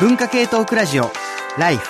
[0.00, 1.04] 文化系トークラジオ
[1.56, 1.88] ライフ。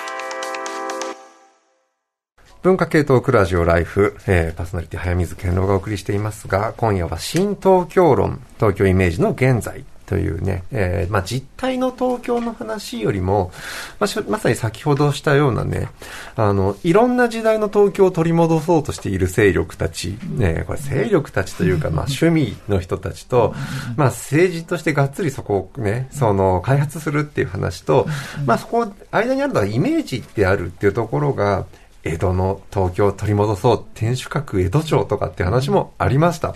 [2.61, 9.85] 文化系トークラジオライフ、えー、パーソナリティ早水健郎がお送りしていますが、今夜は新東京論、東京イメージの現在。
[10.05, 13.51] というね、えー、まあ、実態の東京の話よりも、
[13.99, 15.89] まあ、まさに先ほどしたようなね、
[16.35, 23.53] あの、いろんな時代の東京を取り戻そうとしている勢力たち、ね、これ勢力たちというか、まあ、趣味の人たちと、
[23.97, 28.07] まあ、政治としてがっつりそこをね、その、開発するっていう話と、
[28.45, 31.65] まあ、そこ、間にあるのはイメージってあるっていうところが、
[32.05, 36.55] 江戸の東京を取り戻そう、天守閣江戸城とかって話もありました。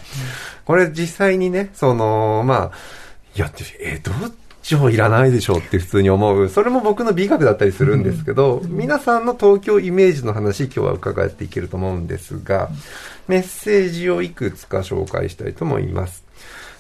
[0.66, 2.72] これ実際にね、その、まあ、
[3.40, 4.12] いや、江戸
[4.64, 6.50] 城いらないでしょうって普通に思う。
[6.50, 12.70] それも僕の美学だったりするんですけど、皆さんの東京イメージの話、今日は伺っていけると思うんですが、
[13.30, 16.26] メッセージをいくつか紹介したいと思います。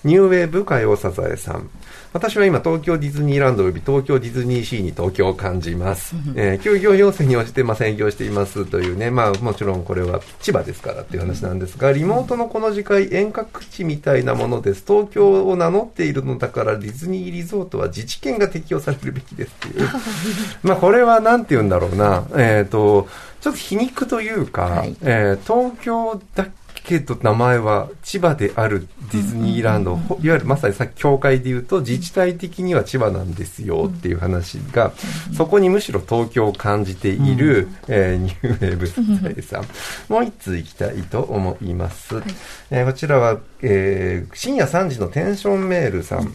[0.03, 1.70] ニューウェーブ海尾サザエさん。
[2.12, 6.16] 私は今、東京ディズニーランド及び東京ディズニーシーに東京を感じます。
[6.35, 14.83] えー、休業要請に応じて、まあ、専業していますというね、まあ、もちろんこれは千葉ですからっていう話なんですが、リモートのこの次回、遠隔地みたいなものです。
[14.88, 19.88] 東京を名乗っているのだから、ディズニーリゾートは自治権が適用されるべきですっていう。
[20.64, 23.08] まあ、これはなんて言うんだろうな、えっ、ー、と、
[23.42, 26.47] ちょっと皮肉というか、はい、えー、東京だ
[26.83, 34.91] けど名前は千葉であるディズニーランド、いわゆるまさにさっき教会で言うと自治体的には千葉なんですよっていう話が、
[35.36, 39.66] そこにむしろ東京を感じている、えー、ニューウェーブさん。
[40.09, 42.16] もう一通いきたいと思います。
[42.16, 42.23] はい、
[42.71, 46.33] えー、こちらは、えー、深夜3時のテンションメールさん。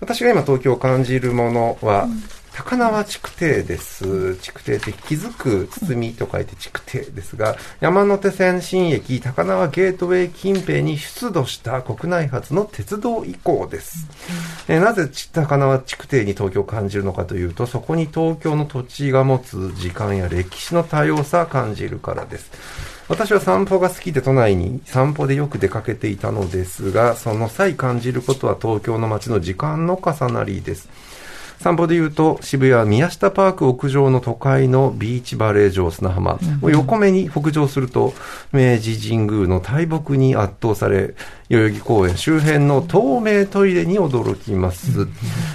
[0.00, 2.08] 私が今東京を感じるものは、
[2.54, 4.36] 高輪築堤です。
[4.36, 14.06] 築堤って気づく包みと書いて築堤ですが、山手線新駅高輪ゲートウェイ近辺に出土した国内初の鉄道遺構です。
[14.68, 22.50] えー、なぜ高輪築堤に東京を感じるのかというと、そこに東京の土地が持つ時間や歴史の多様さを感じるからです。
[23.08, 30.88] 私は散歩が好きで都内に散歩でよく出かけていたのですが、その際感じることは東京の街の時間の重なりです。
[31.60, 36.38] 散歩で言うと、渋谷宮下パーク屋上の都会のビーチバレー場砂浜。
[36.62, 38.14] を横目に北上すると、
[38.50, 41.14] 明治神宮の大木に圧倒され、
[41.50, 45.08] 代々木公園周辺の透明トイレに驚きます。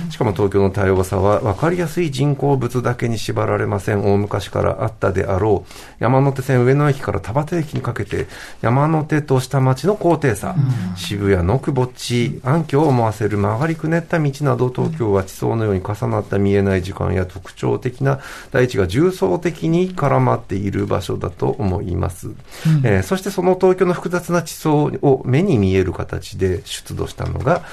[0.09, 4.05] しかも東京の多様さは分かりやすい人工物だけに縛られません。
[4.05, 5.72] 大昔からあったであろう。
[6.00, 8.28] 山手線上野駅から田端駅にかけて、
[8.61, 10.55] 山手と下町の高低差、
[10.97, 18.19] 渋谷のくぼっち、暗渠を思わせる曲がりくねった道など、東京は地層のように重なった見えない時間や特徴的な
[18.51, 22.28] 大地が重層的に絡まっている場所だと思います。
[22.28, 22.35] うん、
[22.84, 27.63] えー、そしてその東京の複雑な地層を目に見えるる形で出土したのが、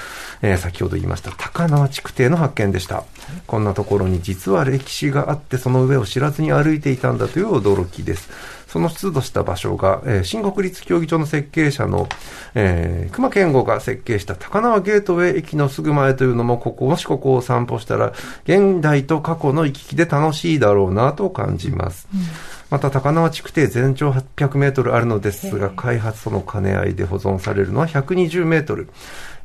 [0.41, 3.03] えー、先ほど言いました高輪築堤の発見でした。
[3.47, 8.29] こんなところに実は歴史があって、その上を知らずに歩いていたんだという驚きです。
[8.67, 12.09] その出土した場所が、えー、新国立競技場の設計者の、
[12.55, 18.13] えー、熊健吾が設計した高輪ゲートウェイ駅のすぐ前というのも、ここ、もしここを散歩したら、
[18.45, 22.07] 現代と過去の行き来で楽しいだろうなと感じます。
[22.13, 22.21] うん
[22.69, 28.89] また高輪築堤全長800メートルあるのですが、開発との兼ね合いで保存されるのは120メートル。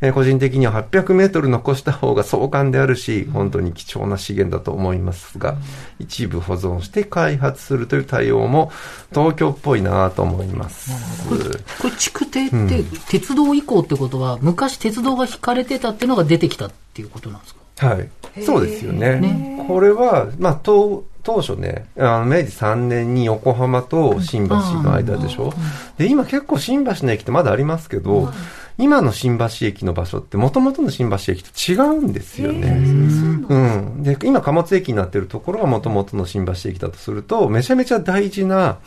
[0.01, 5.57] えー、個人的には800メートル残した方が壮観であるし、本当に貴重な資源だと思いますが、
[5.99, 8.71] 一部保存して開発するという対応も
[9.11, 10.93] 東京っぽいなと思います。
[11.29, 17.61] これ、これ築堤って鉄道以降ってことは、うん、昔鉄道が引かれてたっていうのが出てきたっていうことなんですか？
[17.89, 18.09] はい。
[18.45, 19.17] そうですよね。
[19.17, 25.53] ねこれは、まあ、東、当初ね、あの明治3年に横浜と新橋の間でしょ？
[25.99, 28.31] で、今結構新橋の駅ってまだありますけど、
[28.79, 32.71] 今の新橋駅の場所ってもともとの新橋駅と違うんですよね。
[32.71, 34.03] うん。
[34.05, 38.79] で、今貨物駅になってるところがもともとの新橋駅だとすると、めちゃめちゃ大事な、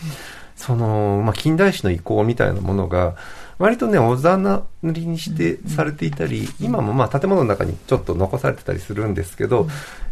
[0.55, 3.15] その、まあ、近代史の遺構みたいなものが、
[3.61, 9.67] 割とね、おざなりにしてされていたり、今もまあ建物の中にちょっと残されてたりするんですけど、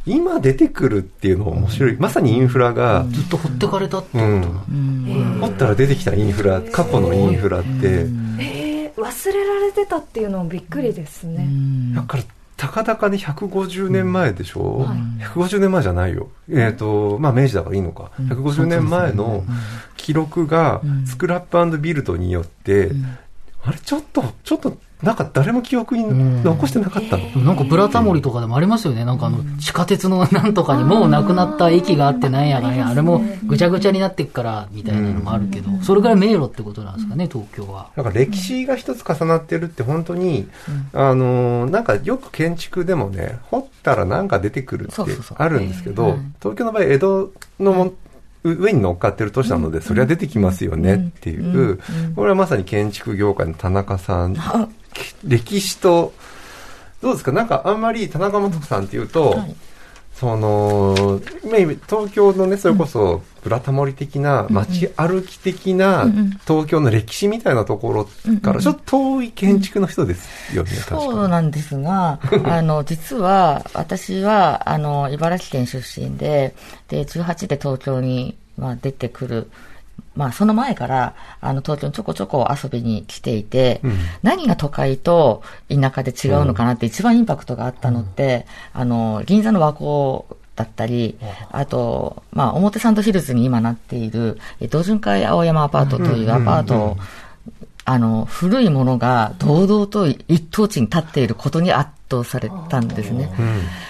[0.05, 1.97] 今出てくるっていうのは面白い。
[1.97, 3.05] まさにインフラが。
[3.09, 8.05] ずっと掘ってかれたってこと掘ったら出てきたインフラ、過去のインフラって。
[8.39, 11.47] え忘れられてたっていうのもびっくりですね。
[11.95, 12.23] だから
[12.59, 14.85] たかだかに150年前でしょ、うん。
[14.85, 16.29] はい、150年前じゃないよ。
[16.49, 18.11] えっ、ー、と、まあ明治だからいいのか。
[18.19, 19.45] 150年前の
[19.95, 22.91] 記録がスクラップビルドによって、
[23.63, 27.23] あれちょっと、ちょっとなんか誰も記憶に残してなかったの。
[27.33, 29.05] うん、なんかブラタモリとかでもありますよね。
[29.05, 37.87] なんかあの、地下鉄の なんとかにもうなくなった駅があってなんやがね、あれもぐちゃぐちゃになっていくから、みたいなのもあるけど、それぐらい迷路ってことなんですかね、東京は。
[37.95, 40.49] なんか歴史が一つ重なってるって本当に、
[40.93, 45.01] あの、なんかよく建築でもね、掘ったらなんか出てくるって
[45.37, 47.31] あるんですけど、東京の場合、江戸
[47.61, 47.93] の
[48.43, 51.79] 上に乗っかってる都市なので、それは出てきますよねっていう、
[52.15, 54.35] これはまさに建築業界の田中さん、
[55.23, 56.13] 歴史と、
[57.01, 57.31] どうですか？
[57.31, 59.37] なんかあんまり田中元さんっていうと、
[60.19, 61.21] その、
[61.87, 66.07] 東京のね、それこそ、ブラタモリ的な、街歩き的な、
[66.45, 68.05] 東京の歴史みたいなところ
[68.41, 76.53] から、ちょっと遠い建築の人ですよね、そうなんですが、 あの、実は、私は、あの、茨城県出身で、
[76.89, 79.49] で、18で東京に、まあ、出てくる。
[80.19, 88.45] まあ、その前から、あの、東京にちょこちょこ遊びに来ていて、うん、何が都会と田舎で違うのかなって一番インパクトがあったのって、
[88.75, 91.17] うん、あの、銀座の和光だったり、
[91.51, 94.39] あと、まあ、表参道ヒルズに今なっている、
[94.69, 96.97] 同潤会青山アパートというアパート
[97.85, 103.29] あの、古いものが堂々と一等地に立っていることに圧倒されたんですね。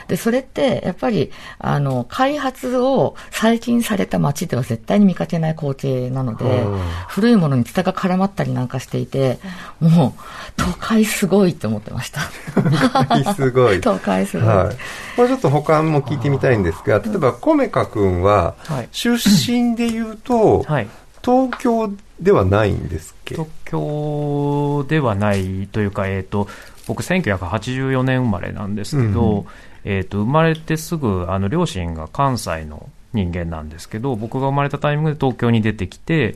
[0.07, 6.65] で、それって、やっぱり、あの、開発を最近された街では絶対に見かけない光景なので、
[7.07, 9.39] 古いものにツタが絡まったりなんかしていて、
[9.79, 10.21] もう、
[10.57, 12.21] 都会すごいって思ってました。
[12.55, 13.79] 都会すごい。
[13.81, 14.47] 都会すごい。
[14.47, 14.75] はい。
[15.15, 18.55] これちょっと他も聞いてみたいんですが、例えば、コメカ君は、
[18.91, 20.87] 出身で言うと、はい、
[21.23, 23.35] 東京ではないんですっけ？
[23.35, 26.47] 東京ではないというか、えーと、
[26.89, 29.45] 僕、1984年生まれなんですけど、うん、
[29.85, 36.35] えーと、生まれてすぐあの両親が関西の人間なんですけど僕が生まれたタイミングで東京に出てきて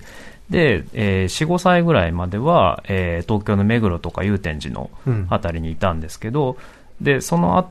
[0.49, 4.89] で、えー、4、5歳ぐらいまでは、えー、東京の目黒とか祐天寺の
[5.29, 6.57] 辺りにいたんですけど、うん
[7.03, 7.69] で、そのあ、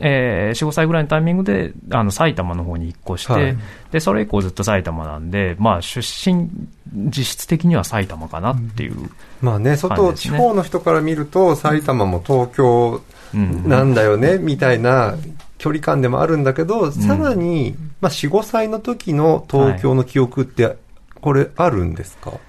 [0.00, 3.56] えー、4、5歳ぐらいのタイミングで、あの、埼玉の方に引っ越して、はい、
[3.90, 6.50] で、それ以降ずっと埼玉なんで、まあ、出身、
[6.94, 9.08] 実質的には埼玉かなっていう、ね
[9.40, 13.00] まあね、外、地方の人から見ると、埼玉も東京
[13.32, 15.14] なんだよね、うん、みたいな
[15.56, 20.76] 距離感でもあるんだけど、さらに、まあ、4、5歳の時の東京の記憶って、
[21.22, 22.40] これあるんですか、はい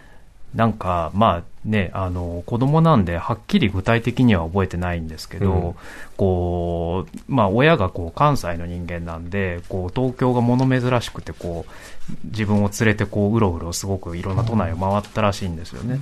[0.58, 5.76] なんか、まあね、あの、子供なんで、はっきり具体的には覚えてないんですけど、うん、
[6.18, 11.72] こう、まあ、親がこう、関西の人間なんで、こう、東京が物珍しくて、こう、
[12.26, 16.00] 自分を連れてこううろうろすごくいろんな都内を回ったらしいんですよね。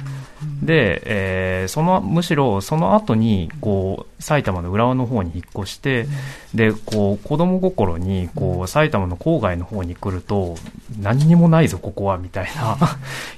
[0.61, 6.05] で、えー、そのむしろその後にこう埼玉の浦和の方に引っ越して、
[6.53, 10.55] でこう子供心にこう埼玉の郊外の方に来ると
[10.99, 12.77] 何にもないぞここはみたいな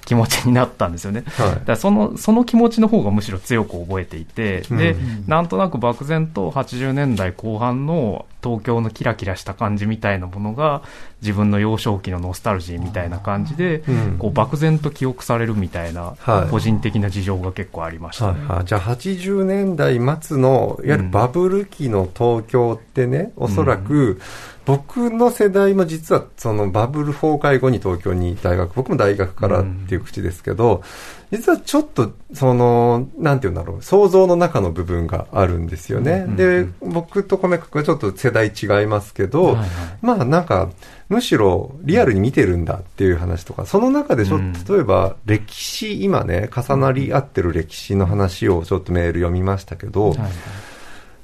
[0.06, 1.24] 気持ちになったんですよね。
[1.38, 10.84] はい、だそのその気持ちの方がむしろ強く覚えていて、で、なんとなく漠然と80年代後半の東京のキラキラした感じみたいなものが
[11.22, 13.84] 自分の幼少期のノスタルジーみたいな感じで、
[14.20, 16.16] こう漠然と記憶されるみたいな、
[16.52, 18.58] 個人的な事情が結構ありました、ねはい。
[18.58, 24.20] はい、じゃあ80年代末のいわゆるバブル期の東京ってね、おそらく、
[24.68, 30.84] 僕の世代も実はそのバブル崩壊後に東京に大学、僕も大学からっていう口ですけど、
[31.32, 36.26] 実はちょっと、その、なんていうんだろう、想像の中の部分があるんですよね。
[36.36, 39.68] で、僕と米くはちょっと世代違いますけど、はいはい、
[40.02, 40.70] まあなんか、
[41.08, 50.30] むしろリアルに見てるんだっていう話とか、その中でちょっと、例えば歴史、今ね、重なり合ってる歴史の話をちょっとメール読みましたけど、はいはい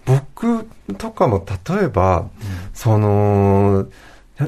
[0.06, 0.68] 僕
[0.98, 2.30] とかも例えば、うん、
[2.74, 3.88] その、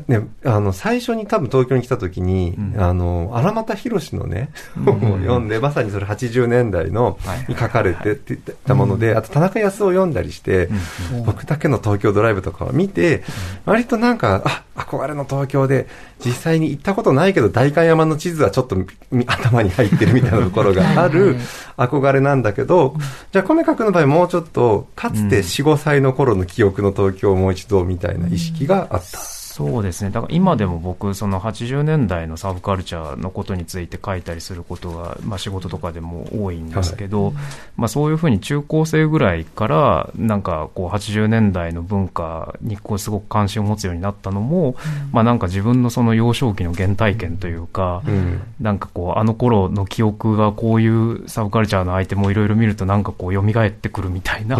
[0.07, 4.49] ね、あの、最初に多分東京に来た時に、うん、あの、荒俣博のね、
[4.83, 7.17] 本 を読んで、まさにそれ80年代の、
[7.47, 10.69] に書かれてって言ったもので、あと田中康夫を読んだりして、
[11.13, 13.23] うん、僕だけの東京ドライブとかを見て、
[13.65, 15.87] 割となんか、あ、憧れの東京で、
[16.23, 18.77] 実際に行ったことないけど、代官山の地図はちょっと
[19.27, 21.37] 頭に入ってるみたいなところが ある
[21.77, 22.95] 憧れなんだけど、
[23.31, 29.34] じゃあ、米角の場合もうちょっと、かつて4、5歳の頃の記憶の東京をもう一度みたいな意識があった。
[29.55, 37.33] そうですね、だから今でも僕、その80年代のサブカルチャーのことについて書いたりすることが、まあ、仕事とかでも多いんですけど、はい、
[37.77, 44.75] まあ、そういうふうに中高生ぐらいから、なんかこう80年代の文化にこうすごく関心を持つようになったのも、うん、
[45.13, 54.57] まあ、なんか自分のその幼少期の原体験というか、うん、なんかこう、あの頃の記憶がこういうサブカルチャーのアイテムをいろいろ見ると、なんかこう、蘇ってくるみたいな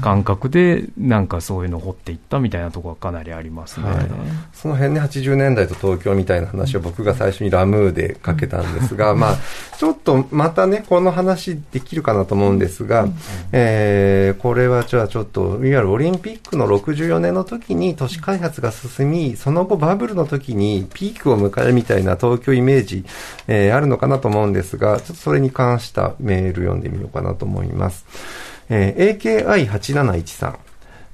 [0.00, 3.88] 感覚で、なんかそういうのを掘っていったみたいなところがかなりありますね。
[3.88, 4.07] はい
[4.52, 9.36] その辺ね、80年代と東京みたいな話を僕が最初にラムーでかけたんですが、まあ、
[9.78, 13.08] ちょっとまたね、この話できるかなと思うんですが、
[13.52, 23.04] えー、これはじゃあちょっと、いわゆるオリンピックの64年の時に都市開発が進み、その後バブルの時にピークを迎えるみたいな東京イメージ、
[23.46, 28.04] えー、あるのかなと思うんですが、ちょっとそれに関したメール読んでみようかなと思います。
[28.70, 30.67] えー、AKI8713。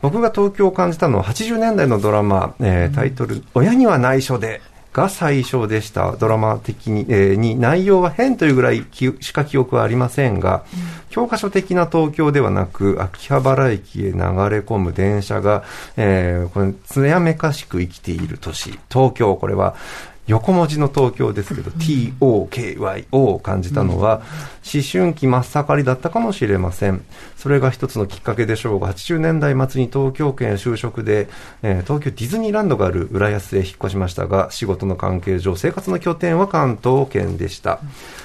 [0.04, 4.60] 僕が東京を感じたのは80年代のドラマ、えー、タイトル、親には内緒で、
[4.92, 6.12] が最初でした。
[6.12, 8.84] ドラマ的に、えー、に内容は変というぐらい
[9.20, 14.14] しか記憶はありませんが、うん、教科書的な東京ではなく、秋葉原駅へ流れ
[14.60, 15.64] 込む電車が、
[15.96, 18.78] えー、これ、艶めかしく生きている都市。
[18.92, 19.74] 東京、これは、
[20.26, 24.22] 横文字の東京ですけど、TOKYO を感じたのは、
[24.64, 27.04] 思春期真っ盛りだったかもしれません。
[27.36, 31.28] それが一つのきっかけでしょうが、80年代末に東京圏就職で、
[31.62, 37.80] えー、東京ディズニーランドがある浦安へ引っ越しましたが、仕事の関係上、生活の拠点は関東圏でした。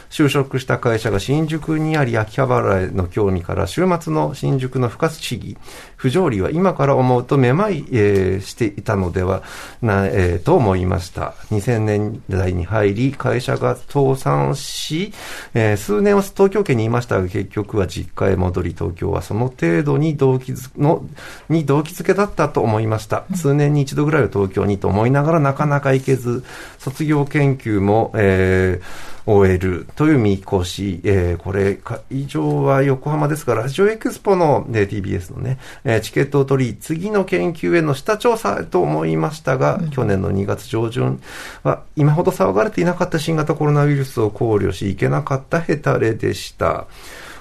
[0.10, 5.58] 就職した会社が新宿にあり、秋葉原への興味から、週末の新宿の不活市議、
[5.96, 9.44] 不条理は今から思うとめまい、えー、していたのでは
[9.82, 11.36] な、えー、と思いました。
[11.52, 15.14] 2000年代に入り、会社が倒産し、
[15.54, 21.06] えー、数年は東京圏にいましたが、結局は実家へ戻り、東京はその程度に動機づの
[21.50, 23.26] に動機づけだったと思いました。
[23.36, 26.44] 数年に一度ぐらいは東京にと思いながらなかなか行けず、
[26.78, 41.22] 卒業研究も、えー終えるという見越し、えー、これ、会場は横浜ですから、ラジオエクスポの、ね、TBS のね、えー、チケットを取り、次の研究への下調査と思いましたが、うん、去年の2月上旬
[41.62, 46.88] は、今ほど騒がれていなかった新型コロナウイルスを考慮し、いけなかったヘタレでした。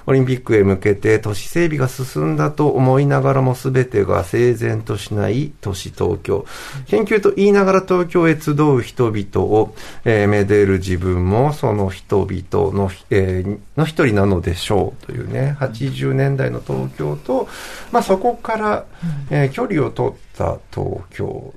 [0.05, 6.45] オリンピックへ向けて都市整備が進んだと思いながらも全てが整然としない都市東京。
[6.87, 9.75] 研究と言いながら東京へ集う人々を、
[10.05, 17.47] えー、めでる自分もその人々の,、えー、の一人なのでしょうというね、80年代の東京と、
[17.91, 18.85] まあ、そこから、
[19.29, 21.53] えー、距離を取った東京。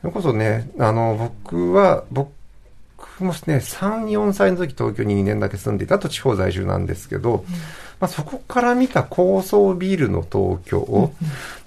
[0.00, 2.30] それこそね、あの、僕は、僕
[3.20, 7.54] 僕もね、3、4歳の時東京に2年だけ住んでいたと地方在住なんですけど、うん。
[8.00, 11.12] まあ、そこから見た高層ビルの東京、を、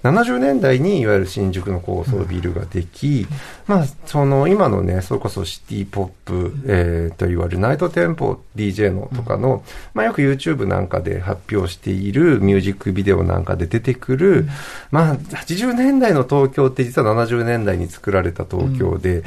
[0.03, 3.25] 70年代にいわゆる新宿の高層ビルができ、
[3.67, 14.49] まあ、その今のね、それこそシティポップ、えー、といわれるナイトテンポ DJ のとかの、まあ、よく YouTube なんかで発表しているミュージックビデオなんかで出てくる、
[14.91, 19.23] まあ、80年代の東京って実は70年代に作られた東京で、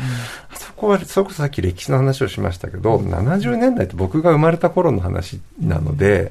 [0.55, 6.31] そこは、それこそさっき歴史の話をしましたけど、70年代って僕が生まれた頃の話なので、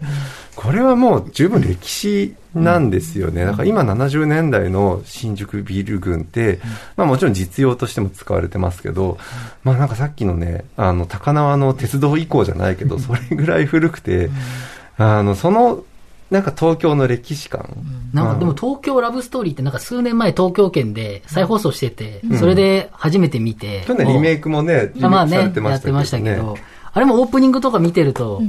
[0.55, 3.45] これはもう十分歴史なんですよね。
[3.45, 6.59] だから今70年代の新宿ビル群って、
[6.95, 9.17] まあもちろん実用としても使われてますけど、
[9.63, 14.29] まあなんかさっきのね、あの、高輪の鉄道以降じゃないけど、それぐらい古くて、
[14.97, 15.83] あの、その、
[16.31, 17.69] なんか東京の歴史観。
[18.13, 23.83] なんかでも東京ラブストーリーってなんか数年前東京圏で再放送してて、それで初めて見て。
[23.85, 26.57] 去年リメイクもね、まあね、やってましたけど、
[26.93, 28.41] あれもオープニングとか見てると、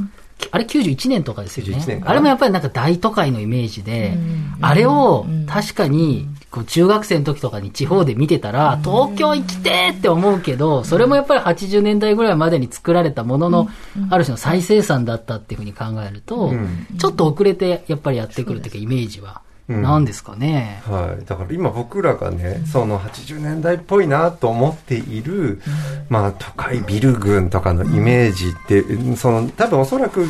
[0.50, 2.02] あれ91年とかですよね。
[2.04, 4.16] あれもやっぱりなんか大都会のイメージで、
[4.60, 13.68] あれを確かにこう中学生の時とかに地方で見てたら、東京行きてって思うけど、それもやっぱり80年代ぐらいまでに作られたものの、
[14.10, 16.52] ある種の再生産だったっていうふうに考えると、
[16.98, 19.42] ちょっと遅れてやっぱりやってくるっていうかイメージは。
[19.68, 21.24] なんですかね、うん、はい。
[21.24, 25.60] だから今僕らがね、その80年代っぽいなと思っている、
[26.08, 30.26] まあ都会ビル群とかのイメージって、その多分おそらく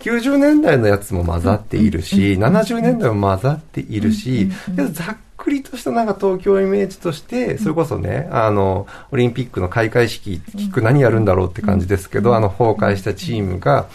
[0.00, 4.50] 90年代のやつも混ざっているし、70年代も混ざっているし、
[4.92, 13.86] ざっくりとしたなんか東京イメージとして、それこそね、あの、オリンピックの開会式聞く何やるんだろうって感じですけど、あの崩壊したチームが、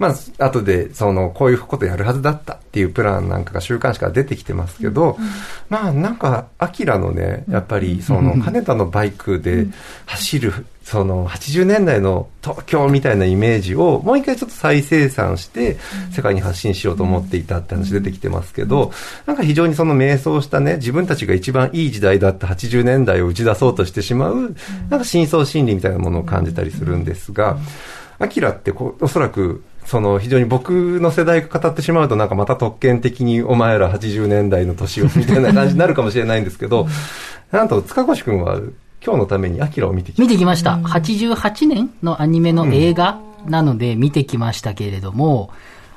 [0.00, 5.18] まあ、後で、その、こういうことやるはずだったっていうプランなんかが週刊誌から出てきてますけど、
[5.68, 9.66] まあ、なんか、アキラのね、やっぱり、その、金田のバイクで
[10.06, 15.76] 走る、その、80年代の東京みたいなイメージを、もう一回ちょっと再生産して、
[16.12, 18.92] 世界に発信しようと思っていたって話出てきてますけど、
[19.26, 24.56] なんか非常にその迷走したね、自分たちが一番いい時代だった80年代を打ち出そうとしてしまう、
[24.88, 27.58] なんか深層心理みたいなものを感じたりするんですが、
[28.18, 36.86] アキラってこう、おそらくその非常に僕の世代が語ってしまうとなんかまた特権的にお前ら80年代の年をみたいな感じになるかもしれないんですけど、
[37.50, 38.60] なんと塚越君は
[39.04, 40.22] 今日のためにアキラを見てきました。
[40.22, 40.76] 見てきました。
[40.76, 43.18] 88年のアニメの映画
[43.48, 45.50] なので見てきましたけれども、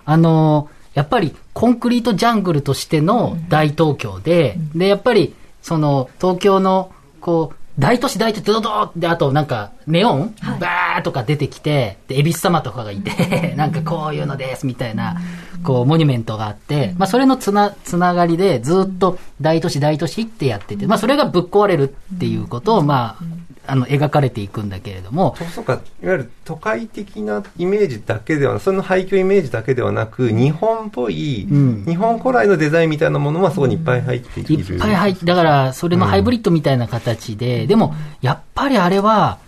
[0.08, 15.18] うん、あの、やっぱりコンクリートジャングルとしての大東京で、で、やっぱりその東京のこう、大都市大都市ドドドってあとなんかネオン、はい、バーとか出てきてで恵比寿様とかがいてなんかこういうのですみたいな
[15.64, 23.24] こうモニュメントがあって、まあ、それのつなつながりでずっと大都市大都市ってやってて、まあ、それがぶっ壊れるっていうことをまあ
[23.66, 25.36] あの描かれていくんだけれども。
[25.54, 25.80] そうか。
[26.02, 39.40] いわゆる都会的なイメージだけではその廃墟イメージだけではなく日本っぽい、うん、日本古来のデザインみたいなものはそこにいっぱい入っている、いっぱい入ってだからそれのハイブリッドみたいな形で、うん、でもやっぱりあれは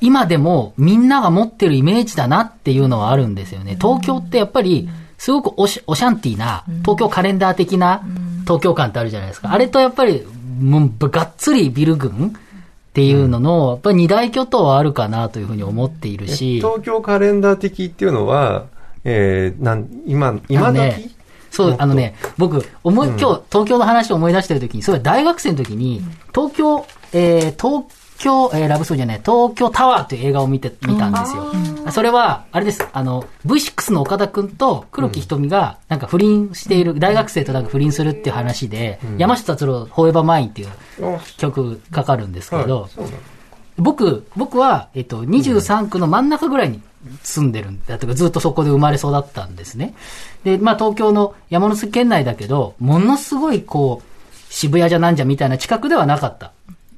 [0.00, 3.76] 今でもみんなが持ってるイメージだなっていうのはあるんですよね。
[3.80, 8.02] 東京ってやっぱりすごくオシャンティーな東京カレンダー的な
[8.44, 9.52] 東京感ってあるじゃないですか。
[9.52, 10.26] あれとやっぱり
[10.60, 12.34] もうがっつりビル群
[12.90, 16.56] っていうのの、やっぱり二大巨頭はあるかなというふうに思っているし。
[16.56, 18.66] 東京カレンダー的っていうのは、
[19.04, 21.10] えー、なん、今、今時、ね、
[21.52, 26.02] そう、あのね、僕、思い、今日、東京の話を思い出してるときに、それ大学生の時に、
[26.34, 27.84] 東京、えー、東
[28.20, 31.52] 京、えー、ラブソーじゃない、東京タワーという映画を見て、見たんですよ。
[31.90, 40.68] それは、あれです、あの、V6 の岡田くんと黒木瞳が、なんか不倫している、大学生となんか不倫するっていう話で、うん、山下達郎、フォーエバーマインっていう
[41.38, 42.88] 曲かかるんですけど、
[43.78, 46.82] 僕、僕は、えっと、23区の真ん中ぐらいに
[47.22, 49.94] 住んでるんだとか、ずっとそこで生まれ育ったんですね。
[50.44, 54.10] で、まあ東京の山梨県内だけど、ものすごいこう、
[54.50, 56.52] 渋谷じゃなんじゃみたいな近くではなかった。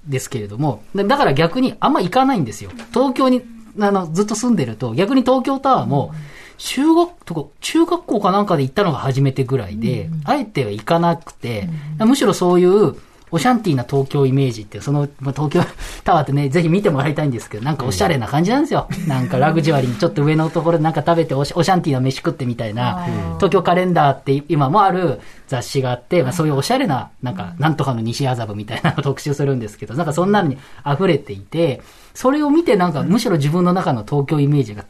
[0.07, 2.71] ですけれども、だから逆にあんま行かないんですよ。
[2.93, 3.43] 東京に、
[3.81, 6.13] あの、ずっと住んでると、逆に東京タワーも、
[6.59, 11.69] 中学とか、中学校かなんかで行ったのが初めてぐらいで、あえては行かなくて、
[11.99, 12.97] むしろそういう、
[13.33, 15.63] オシャンティーな東京イメージって、その、まあ、東京
[16.05, 18.87] タワーってね、ぜひ見てもらいたいんですけど、なんかおしゃれな感じなんですよ。
[19.09, 23.07] なんかラグジュアリーにちょっと上のところでなんか食べてオシャンティーな飯食ってみたいな、
[23.39, 31.81] 東京カレンダーって今もある雑誌があって、まあ、そういうおしゃれな、なんか、なんとかの西麻布みたいなのを特集するんですけど、なんかそんなのに溢れていて、
[32.15, 34.85] それを見てなんかむしろ自分の中の東京イメージが、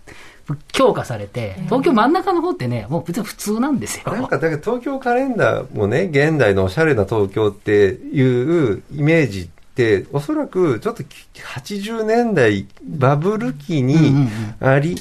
[0.72, 4.12] 強化されて、東京真ん中の方ってね、もう別に普通なんですよ。
[4.12, 14.28] なんか、だけど東京カレンダーもね、現代のおしゃれな東京っていうイメージって、おそらくちょっと80年代バブル期に
[14.60, 14.96] あり、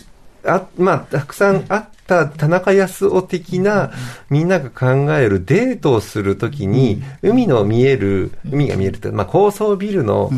[0.45, 3.91] あまあ、たくさんあった田中康夫的な
[4.29, 10.31] みんなが考えるデートをするときに、海の見える、海が見えるって、まあ、高層ビルの、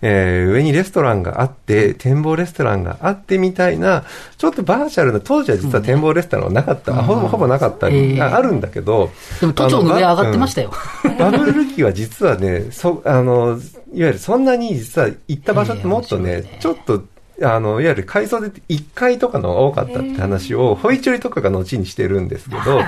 [0.00, 4.04] えー、上にレストランがあって、展望レストランがあってみたいな、
[4.36, 10.72] ちょっとバーチャルな、当時は実は展望レストランはなかった、ほぼほぼなかったり、あるんだけど、でも都庁の上上がってましたよ。
[11.18, 13.58] バブル期は実はね、そあの
[13.92, 17.02] いわゆるそんなに実は行った場所ってもっとね、ちょっと
[17.42, 22.80] あの、いわゆる改装で1階とかのが多かったって話を、ホイチョリとかが後にしてるんですけど、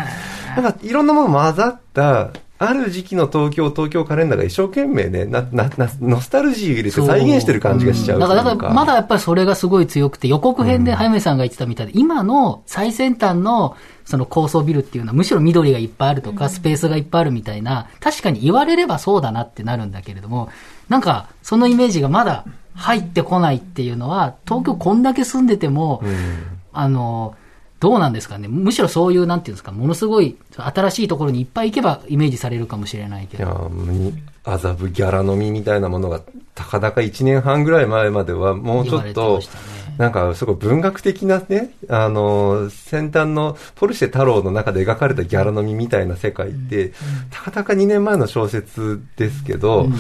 [0.57, 2.31] なんかいろんなもの混ざった、
[2.63, 8.35] ある時期の東京、東京カレンダーが一生懸命ね、な、な、な、ノスタルジーを入れて再現してる感じがしちゃうう、ん、だか。
[8.35, 20.51] ら、だからまだやっぱりそれがすごい強くて、予告編で早見さんが言ってたみたいで、うん、今の最先端のその高層ビルっていうのはむしろ緑がいっぱいあるとか、スペースがいっぱいあるみたいな、確かに言われればそうだなってなるんだけれども、
[20.91, 22.45] なんか、そのイメージがまだ
[22.75, 26.03] 入ってこないっていうのは、東京こんだけ住んでても、
[26.75, 27.37] あの、
[27.81, 28.47] どうなんですかね。
[28.47, 33.45] むしろそういう、なんていうんですか、ものすごい新しいところにいっぱい行けばイメージされるかもしれないけど。
[33.45, 36.21] いや、麻布ギャラ飲みみたいなものが、
[36.55, 39.45] たかだか1年半ぐらい前までは、もうちょっと、ね、
[39.97, 46.93] なんかすごい文学的なね、あの、先端のポルシェ太郎の中で描かれたギャラ飲みみたいな世界って、うん、
[47.31, 49.95] たかだか2年前の小説ですけど、うん。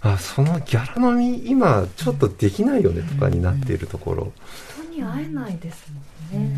[0.00, 4.32] あそのギャラ飲み今ちょっとできないよねとかになっているところ、
[4.80, 5.90] 人に会えないです
[6.32, 6.56] もんね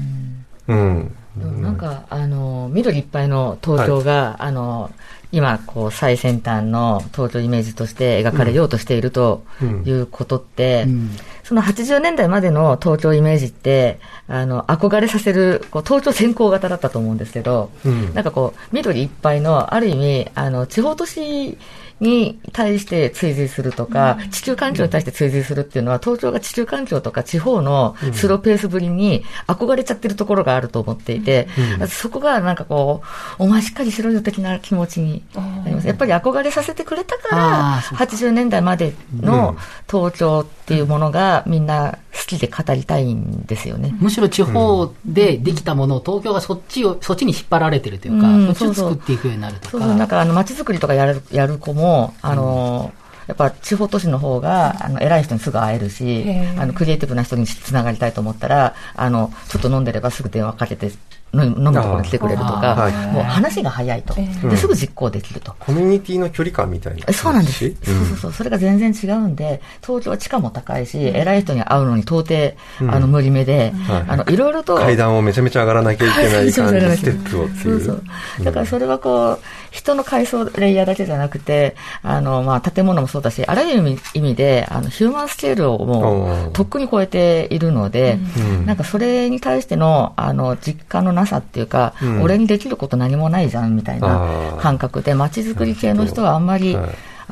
[0.71, 4.91] うん、うん、なんかあの緑いっぱいの東京が、はい、あの
[5.33, 9.45] 今こう最先端の東京イメージとして描かれようとしていると
[9.85, 10.93] いうことって、うん。
[10.93, 11.11] うん、
[11.45, 17.71] その80年代までの東京イメージってあの憧れさせるこう東京先行型だったと思うんですけど、
[18.15, 21.57] なんかこう緑いっぱいのある意味あの地方都市
[22.01, 31.49] に対して追随するとか、地球環境に対して追随するっていうのは、東京が地球環境とか地方のスローペースぶりに憧れちゃってるところがあると思っていて、
[31.89, 33.03] そこがなんかこ
[33.39, 35.87] う、お前しっかりしろよ的な気持ちになります。
[35.87, 39.57] やっぱり憧れさせてくれたから、80年代までの
[39.91, 43.95] 東京っていうものがみんな好きで語りたいんですよね。
[43.99, 49.71] むしろ地方でできたものを東京がそっちを、そっちに引っ張られてるというか、うん、そっちを作っていくようになるとか。
[49.71, 49.95] そうそう。
[49.95, 52.93] なんかあの街づくりとかやるやる子も、あの、
[53.27, 56.25] やっぱ地方都市の方が、あの、偉い人にすぐ会えるし、
[56.59, 60.91] あの、クリエイティブな人につながりたいと思ったら、あの、ちょっと飲んでればすぐ電話かけて
[61.33, 65.55] 飲むところに来てくれるとか、もう話が早いと、ですぐ実行できると。
[65.59, 67.13] コミュニティの距離感みたいな。
[67.13, 67.69] そうなんです。
[67.69, 68.33] そうそうそう。
[68.33, 72.55] それが全然違うんで、東京は地価も高いし、偉い人に会うのに到底、
[72.93, 73.73] あの、無理目で、
[74.09, 74.77] あの、いろいろと。
[74.77, 77.81] 階段をめちゃめちゃ上がらなきゃいけない感じ、ステップをってい う。
[77.85, 78.03] そう
[78.39, 78.45] そう。
[78.45, 79.39] だからそれはこう、
[79.71, 88.19] 人の階層レイヤーだけじゃなくて、あの、まあ、建物もそうだし、あらゆる意味で、あの、ヒューマンスケールをもう、とっくに超えているので、
[88.67, 96.77] なんかそれに対しての、あの、実感のなさっていうか、うん、俺にできること何もないじゃんみたいな感覚で、街づくり系の人はあんまり、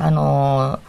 [0.01, 0.79] あの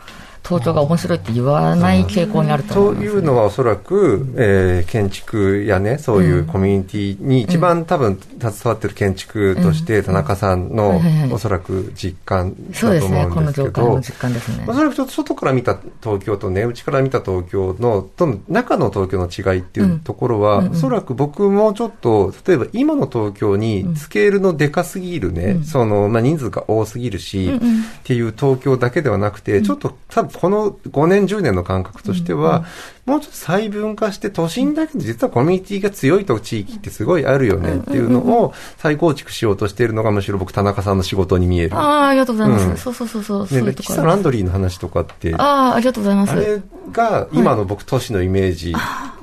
[0.51, 11.01] 東京が面白いって言わない傾向にあると思います、ね、そういうのはおそらく、えー、建築やね、そういうコミュニティに一番多分携わってる建築として、田中さんの
[11.33, 14.01] おそらく実感だと思うんですけど、そう
[14.33, 14.65] ですね、ね。
[14.69, 27.61] おそらくちょっと外から見た東京とね、内から見た東京の、と中の東京の違いっていうところは、おそらく僕もちょっと、例えば今の東京にスケールのでかすぎるね、その、まあ、人数が多すぎるし、っ
[28.05, 32.65] ていう東京だけではなくて、ちょっと多分この5年、10年の感覚としては、
[33.11, 41.77] もうちょっと細分化して、都心だけど実はコミュニティが強いと地域ってすごいあるよねっていうのを再構築しようとしているのが、むしろ僕、田中さんの仕事に見える。
[41.77, 42.69] ああ、ありがとうございます。
[42.69, 43.43] うん、そうそうそうそう。
[43.43, 45.35] ね、そう喫茶ランドリーの話とかって。
[45.35, 46.33] ああ、ありがとうございます。
[46.33, 48.75] あれが今の僕、都市のイメージ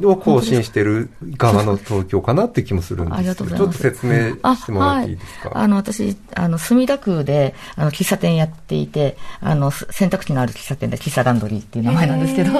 [0.03, 5.51] を更新してる側の東京かなって気もするんですけど、ちょっと説明してもらっていいですか？
[5.53, 12.51] あ,、の、私、あの、墨田区で、あの、喫茶店やっていて、あの、選択肢のある喫茶店で、喫茶ランドリーっていう名前なんですけど、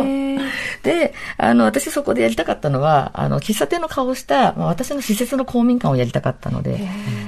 [0.84, 6.80] で、あの、私そこでやりたかったのは、あの、喫茶店の顔した、まあ、私の施設の公民館をやりたかったので、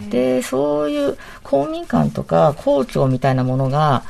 [0.09, 4.03] で、そういう公民館とか校長みたいなものが、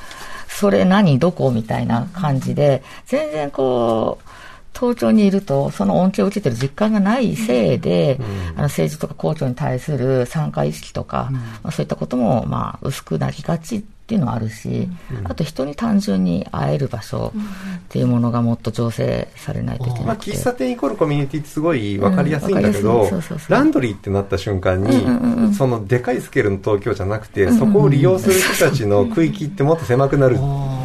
[0.48, 4.30] それ何どこみたいな感じで、全然こう、
[4.74, 23.08] 東京にいると、その恩恵を受けてる実感がないせいで、うん、あの政治とか校長に対する参加意識とか、うん、まあ、そういったことも、まあ、薄くなりがちっていうのはあるし、うん、あと人に単純に会える場所っていうものがもっと醸成されないといけない、まあ、喫茶店イコールコミュニティってすごい分かりやすいんだけど、
[23.50, 30.40] ランドリーってなった瞬間に、うんうんうん、そのでかいスケールの東京じゃなくて、そこを利用する人たちの区域ってもっと狭くなる。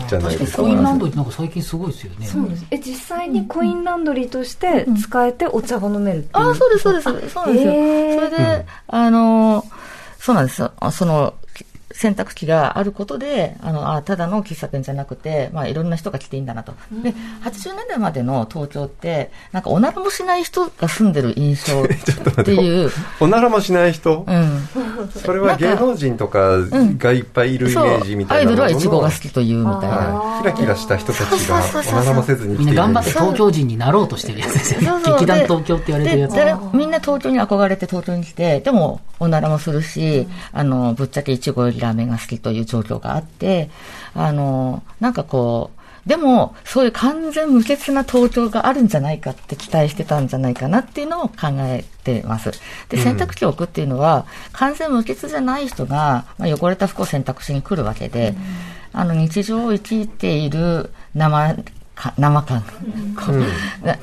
[0.07, 0.63] じゃないですか。
[0.63, 2.27] コインランドリーなんか最近すごいですよね。
[2.27, 2.67] そうです。
[2.71, 6.45] え、実際にコインランドリーとして使えてお茶が飲めるっていう。
[6.47, 7.05] ああ、そうです、そうです。
[7.05, 7.73] そうなんですよ。
[7.73, 9.65] それで、あの、
[10.19, 10.73] そうなんですよ。
[10.91, 11.35] その、
[11.95, 16.75] 選択肢があることで、あの、あただの喫茶店じゃなくて、まあ、いろんな人が来ていいんだなと。
[16.91, 22.91] で、80年代までの東京って、なんか、おならもしない人が住んでる印象っていう。
[23.21, 24.25] おならもしない人？
[24.27, 24.69] うん。
[25.09, 26.59] それは芸能人とか
[26.99, 30.41] がいっぱいいるイメージみたいな、アイドルはイチゴが好きというみたいな。
[30.41, 35.05] キラキラした人たちが、おならもせずにみんな頑張って東京人になろうとしてるやつですよね。
[35.13, 36.75] 劇団東京って言われてるやつ。
[36.75, 43.71] みんな東京に憧れて東京に来て、でも、おならもするし、あの、ぶっちゃけいちごよりラーメンが好きという状況があって、
[44.15, 52.51] あの、なんかこう、でも、そういう完全無欠な東京があるんじゃないかって期待してたんじゃないかなっていうのを考えてます。
[52.91, 58.35] で、選択肢を置くっていうのは、うん、完全無欠じゃない人が、まあ、汚れた服を選択しに来るわけで、
[58.93, 61.57] うん、あの、日常を生きている生
[62.19, 62.65] 生感、
[63.29, 63.47] うん、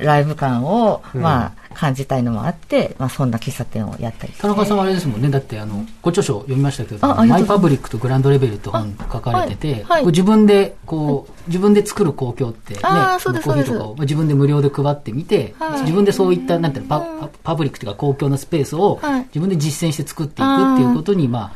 [0.04, 5.30] ライブ感を、まあ、感じたいのもあって、まあ、そんな喫茶店をやったり田中さんはあれですもんね。
[5.30, 21.52] だってあのご著書読みましたけど「マイパブリックとグランドレベル」って本書かれてて、はいはい、自分でこう、自分で作る公共ってねコーヒーとかを自分で無料で配ってみて、はい、自分でそういったなんていうのパパブリックというか公共のスペースを自分で実践して作っていくっていうことにま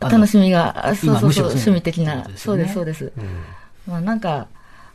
[0.00, 4.48] あ楽しみがそうそうそう趣味的な、そうですそうです、うん、まあなんか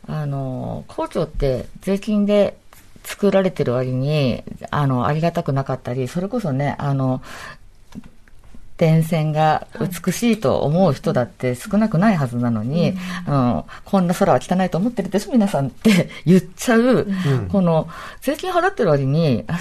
[0.07, 2.57] あの、校長って税金で
[3.03, 7.21] 作られてる割に、あの、ありがたくなかったり、それこそね、あの、
[8.81, 12.95] 電線が美しいと思う人だって少なくないはずなのに、
[13.27, 17.87] うん、あのこんな空は汚いと思ってるでしょ、皆さんって 言っちゃう、うん、この
[18.21, 19.59] 税金払ってる割に、あれ？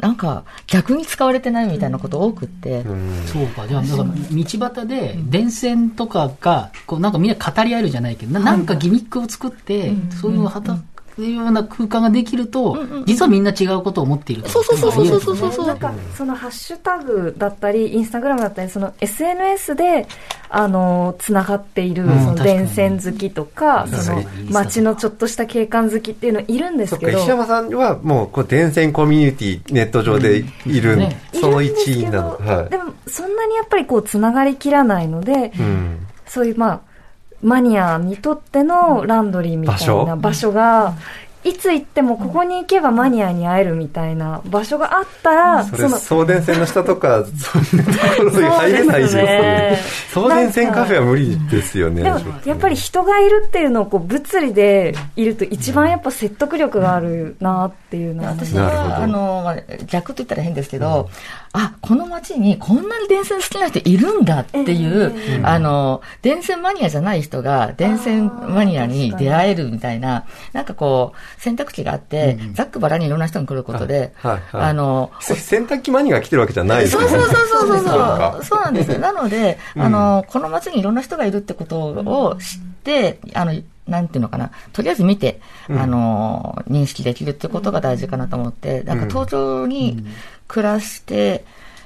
[0.00, 3.68] なんか逆に使われてないみたいなこと多くって、うん、そうか。
[3.68, 10.80] じゃあなんか道端で電線とかがこうなんかみんな語り合えるじゃないけどなんかギミックを作って、そういう畑
[11.24, 15.66] いうような空間ができると、うんうん、実はみんな違うことを思っているそうそうそうそうそうそうそう。
[15.66, 20.06] なんかそのハッシュタグだったりインスタグラムだったりその SNS で
[20.48, 27.18] あのつながっている、その電線好きとか、その街のちょっとした景観好きっていうのいるんですけど。
[27.18, 36.89] 石山さんはもうこう電線コミュニティネット上でいる、うんね、その一位なの、はい、でもそんなにやっぱりこうつながりきらないので、うん、そういうまあ
[37.42, 40.52] マニアにとってのランドリーみたいな場所？
[40.52, 40.94] が
[41.42, 49.78] いつ行ってもここに行けばマニアに会えるみたいな場所があったら、それ送電線の下とか そんなところに入れないですよね。
[50.12, 52.02] 送電線カフェは無理ですよね。
[52.02, 61.12] でもやっぱり人がいるっていうのをこう物理でいると一番やっぱ説得力があるなっていうのは、私はあの、まあ、逆と言ったら変ですけど、うん、
[61.52, 74.70] あこの街にこんなに電線好きな人いるんだっていう、えー、あの電線マニアじゃない人が電線マニアに出会えるみたいななんかこう選択肢があって、うん、ざっくばらにいろんな人が来ることで、はいはい。
[74.70, 77.08] あの、洗濯機マニアが来てるわけじゃないですね。
[77.08, 78.44] そうそうそうそうそう。
[78.44, 78.62] そう。
[78.62, 78.98] なんですよ。
[78.98, 83.52] なので、あの、この街にいろんな人がいるってことを知って、あの、
[83.86, 90.06] なんていうのかな、とりあえず見て、あの、認識できるってことが大事かなと思って、なんか東京に
[90.50, 91.44] 暮らして、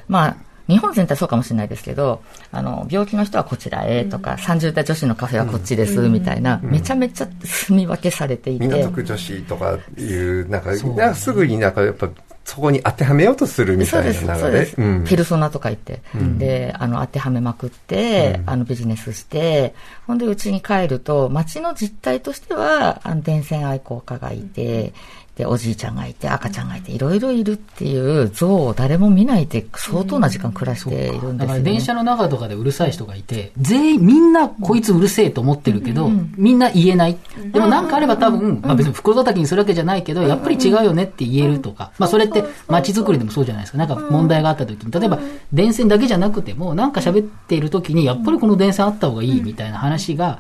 [0.09, 0.37] まあ、
[0.69, 8.67] 日本全体そうかもしれないですけど、あの、病気の人はこちらへとか、うん、30代女子のカフェはこっちです、みたいな、めちゃめちゃ住み分けされていて。
[8.67, 12.09] 港区女子とかいう、なんか、かすぐになんかやっぱ、
[12.47, 14.75] そこに当てはめようとするみたいな流れ。
[14.77, 19.75] うん、ペルソナとか言って、うん、で、あの、当てはめまくって、うん、あの、ビジネスして、
[20.07, 24.95] ほんで、うちに帰ると、街の実態としては、あの、電線愛好家がいて、
[25.37, 37.19] で、おじいちゃんがいて、赤ちゃんがいて、いろいろいるっていう像を誰も見ないで相当な時間暮らしているんですよ、ね、電車の中とかでうるさい人がいて、全員みんなこいつうるせえと思ってるけど、うん、みんな言えない。
[37.53, 43.79] でもなんかあれば多分、まあ別に袋叩きにするわけじゃないけど、やっぱり違うよねって言えるとか、まあそれって街づくりでもそうじゃないですか。
[43.79, 45.19] なんか問題があった時に、例えば
[45.53, 50.39] 電線だけじゃなくても、なんか喋っている時に、やっぱりこの電線あった方がいいみたいな話が、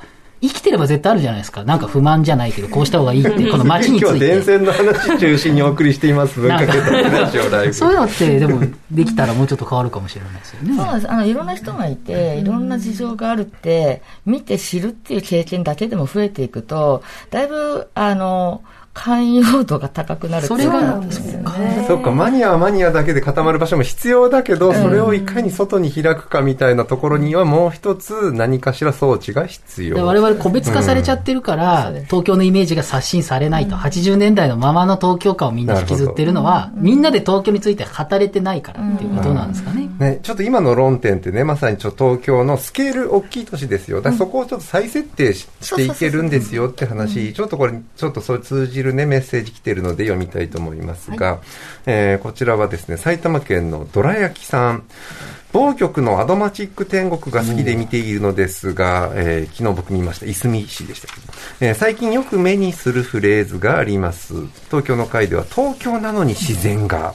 [0.48, 1.64] 生きてれば絶対あるじゃないですか。
[1.64, 4.11] なんか不満じゃないけど、こうした方がいいって、この街について。
[4.11, 7.72] 今日電線の話中心にお送りしています、文化系ラジオライブ。
[7.72, 10.76] そういうのって、でも、できたらもうちょっと変わるかもしれないですよね。
[10.76, 11.11] そうなんです。
[11.11, 18.62] あの、いろんな人がいて、いろんな事情があるって、見て知るっていう経験だけでも増えていくと、だいぶ、あの、
[18.94, 21.02] 寛容度が高くなるそれが、
[21.87, 30.07] そうか、マニアはマニアだけで固まる場所も必要だけど、それをいかに外に開くかみたいなところにはもう一つ何かしら装置が必要。
[30.07, 39.88] 我々個別化されちゃってるから、うん、東京のイメージが刷新されないと、うん、80年代のままの東京感をみんな引きずってるのは、みんなで東京について語れてないからっていうことなんですかね。
[39.98, 44.00] ね、ちょっと今の論点ってね、まさにちょ東京のスケール大きい都市ですよ。
[44.00, 51.40] だそこをちょっと再設定していけるんですよって話、ちょっとこれ、ちょっとそれ通じるね、メッセージ来てるので読みたいと思いますが、はい、
[51.87, 54.85] えー、こちらはですね、埼玉県のどら焼きさん。
[55.53, 61.20] 某局のアドマチック天国が好きで見ているのですが、えー、昨日僕見ました、いすみ市でしたけど、
[61.61, 64.35] えー、最近よく目にするフレーズがあります。
[64.66, 67.14] 東京の会では東京なのに自然が、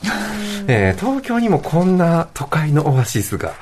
[0.67, 3.55] えー、東京にもこんな都会のオアシスが、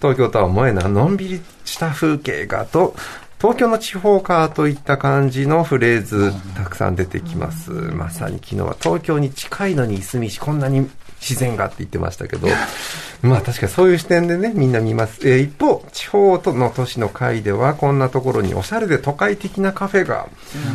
[0.00, 2.96] 東京とは思えないのんびりした風景がと、
[3.42, 7.72] 東京の地方かといった感じのフレーズたくさん出てきます。
[7.72, 10.88] まさに昨日は東京に近いのにいすみし、こんなに
[11.22, 12.48] 自然がって言ってましたけど、
[13.22, 15.20] まあ確かにそういう視点でね、みんな見ます。
[15.22, 20.26] えー、一方、地方との都市の会では、こんなところにおしゃれで都会的なカフェが、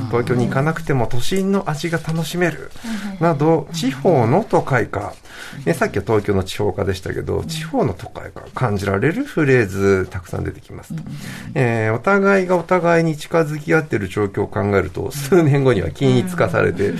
[0.09, 2.71] 東京に行かなくても都心の味が楽しめる、
[3.19, 5.13] など、地方の都会化、
[5.65, 10.93] えさっきは東京の地方化でしたけど、地方の都会化感じられるフレーズ、たくさん出てきます。
[10.93, 11.03] と。
[11.55, 16.93] えー、お互いがお互いに近づき合ってる状況を考えると、数年後には均一化されて、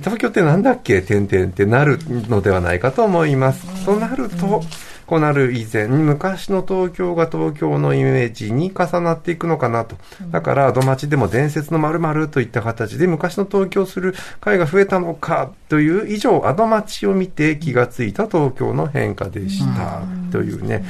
[0.00, 1.02] 東京ってなんだっけ？
[1.02, 3.84] 点々ってなるのではないかと思います。
[3.84, 4.62] となると、
[5.06, 9.96] こうなる以前、昔の東京が東京のイメージに重なっていくのかなと。
[10.30, 20.02] だから、土町でも伝説の〇〇といった形で昔の東京する会が増えたのかという以上、アド町を見て気がついた東京の変化でした。
[20.32, 20.84] というね。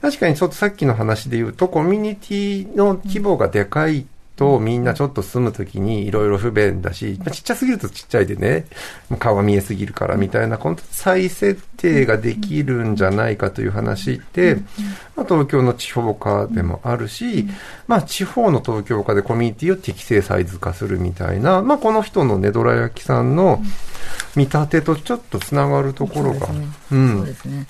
[0.00, 4.06] 確かにちょっとさっきの話で言うと、コミュニティの規模がでかい
[4.38, 8.66] とみんなちょっと住むときにいろいろ不便だし、まあ、ちっちゃすぎるとちっちゃいでね、
[9.18, 14.54] 顔が見えすぎるからみたいな、この再設定ができるんじゃないかという話って、
[15.16, 17.48] まあ、東京の地方化でもあるし、
[17.88, 23.60] まあ、地方の東京化でコミュニティを適正サイズ化するみたいな、まあ、この人のね、どら焼きさんの
[24.36, 26.46] 見立てとちょっとつながるところが。
[26.46, 26.52] そ
[27.22, 27.66] うですね。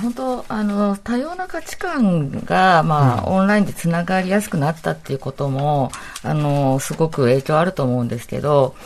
[0.00, 5.90] 本当あの多様な価値観が、まあ、うん、オンラインでつながりやすくなったっていうことも
[6.22, 8.76] あのすごく影響あると思うんですけど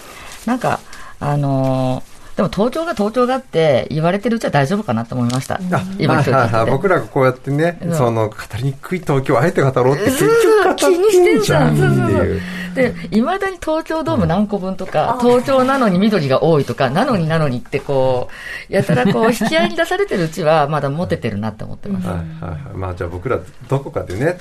[0.46, 0.80] なんか
[1.20, 2.02] あの
[2.36, 5.60] でも東京が東京がって言われてるうちは大丈夫かなと思いました。
[5.98, 6.22] 今
[6.66, 12.40] 僕らがこうやってね、その語りにくい東京をあえて語ろうって結局語ってんじゃんっていう。
[12.74, 18.28] で、いまだに東京ドーム何個分とか、東京なのに緑が多いとか、なのになのにってこ
[18.68, 22.06] う、やたらこう、引き合いに出されてるうちは、まだモテてるなって思ってます。
[22.08, 22.76] はいはいはい。
[22.76, 24.36] まあじゃあ僕らどこかでね、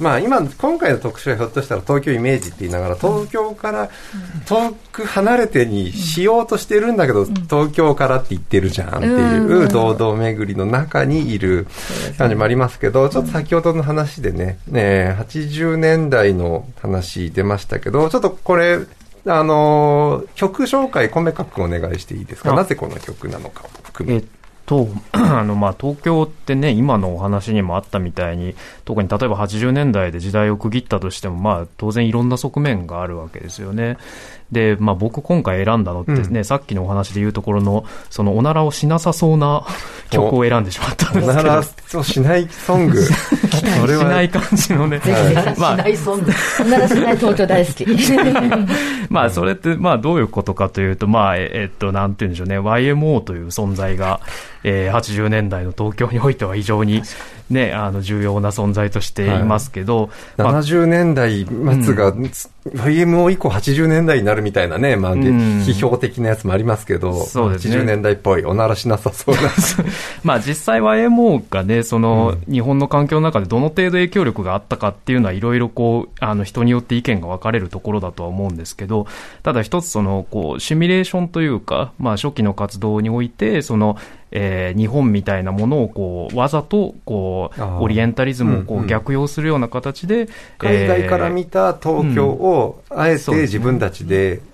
[0.00, 3.90] まあ今、今回の特集はひょっとしたら東京イメージって言いながら、東京から
[4.46, 11.66] 遠く離れてにしようとしてるんだけど、東京からって言ってるじゃんっていう堂々巡りの中にいる
[12.18, 18.80] 感じもありますけど、ちょっと先ほどの話でね、ね80年代の話出ましたけど、ちょっとこれ、
[19.26, 22.52] あのー、曲紹介、コメカ君お願いしていいですか？
[22.54, 24.22] なぜこの曲なのかを含め。
[24.66, 33.96] と、 あの、まあ、東京ってね、今のお話にもあったみたいに、特に例えば80年代で時代を区切ったとしても、まあ、当然いろんな側面があるわけですよね。
[34.52, 39.64] で、まあ、僕今回選んだのってね、うん、さっきのお話で言うところの、そのおならをしなさそうな
[40.10, 41.32] 曲を選んでしまったんですけど。
[41.32, 41.62] おなら
[41.94, 43.02] をしないソング。
[43.02, 44.04] それは。
[44.04, 45.00] しない感じのね。
[45.58, 46.32] まあ、しないソング。
[46.60, 47.86] おならしない東京大好き。
[49.10, 54.20] まあ、それって、まあ、どういうことかというと、まあ、えっと、なんて言うんでしょうね、YMO という存在が、
[54.62, 57.02] えー、80年代の東京においては非常に、
[57.50, 60.08] ね、あの重要な存在としていますけど、はい。
[60.38, 62.22] まあ、70年代末が、うん、
[62.70, 69.42] VMO 以降80年代になるみたいなね、まあ、批評的なやつもありますけど、そうですね、80年代っぽい、おならしなさそうな。
[70.24, 79.06] まあ実際 YMO がね、その、日本の環境の中でどの程度影響力があったかっていうのは、いろいろこう、あの人によって意見が分かれるところだとは思うんですけど、
[79.42, 83.98] ただ一つその、こう、シミュレーションというか、まあ初期の活動において、その、
[84.30, 94.40] えー、日本みたいなものをこうわざとこうオリエンタリズムをこう逆用するような形で、うんうん、海外から見た東京をあえて自分たちで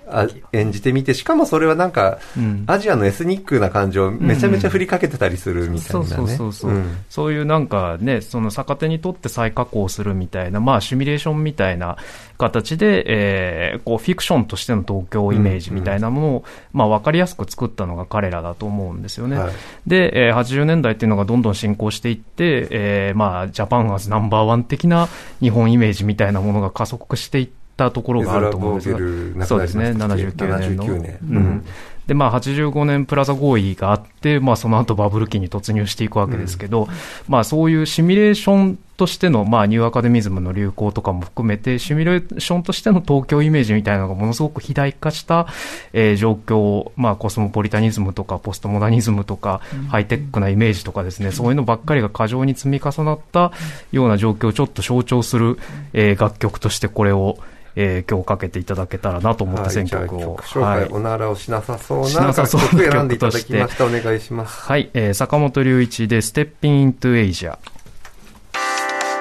[0.53, 6.07] 演じてみて、しかもそれはなんか、うん、アジアのエスニックな感じをめちゃめちゃ振りかけてたりするみたいなね。
[6.07, 6.73] そうそうそう
[7.09, 7.33] そう。
[7.33, 11.97] いうなんかね、その逆手にとって再加工するみたいな、まあシミュレーションみたいな
[12.37, 16.43] 形で、えー、こうフィクションとしての東京イメージみたいなものを、うんうん、
[16.73, 19.37] まあわかりやすく作ったのが彼らだと思うんですよね。
[19.37, 19.53] はい、
[19.87, 25.07] で、えー、80年代っていうのがどんどん進行していって、えー、まあジャパンアズナンバーワン的な
[25.39, 30.85] 日本イメージみたいなものが加速していって、たところがあると思うんですが、そうですね、79年の。
[30.85, 31.17] 年。
[31.29, 31.65] うん、
[32.07, 36.89] で、まあ、85年プラザ合意があって、まあ、その後バブル期に突入していくわけですけど、うん、
[37.27, 45.47] まあ、そういうシミュレーションとしての、まあ、ニューアカデミズムの流行とかも含めて、シミュレーションとしての東京イメージみたいなのがものすごく肥大化した、
[45.93, 53.51] えー、状況、まあ、コスモポリタニズムとか、ポストモダニズムとか、うん、ハイテックなイメージとかですね、うん、そういうのばっかりが過剰に積み重なった
[53.91, 55.57] ような状況をちょっと象徴する、
[55.93, 57.37] えー、楽曲としてこれを、
[57.75, 60.39] えー、今日かけていただけたらなと思って選曲を。
[60.55, 63.85] はい、はい、おならをしなさそうな楽曲選んでいただきました。
[63.85, 64.61] お願いします。
[64.61, 67.57] はい、えー、坂本龍一でステッピンイントゥエイジア。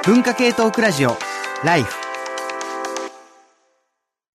[0.05, 1.17] 文化系トークラジオ、
[1.65, 2.10] ライフ。